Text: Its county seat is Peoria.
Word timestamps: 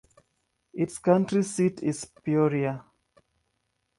Its 0.73 0.97
county 0.97 1.43
seat 1.43 1.83
is 1.83 2.05
Peoria. 2.05 2.83